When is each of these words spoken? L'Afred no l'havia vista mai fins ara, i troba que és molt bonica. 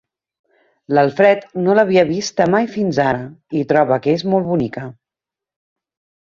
L'Afred 0.97 1.43
no 1.65 1.75
l'havia 1.79 2.03
vista 2.11 2.47
mai 2.53 2.65
fins 2.77 3.01
ara, 3.05 3.21
i 3.61 3.63
troba 3.73 4.01
que 4.07 4.17
és 4.21 4.25
molt 4.33 4.49
bonica. 4.53 4.87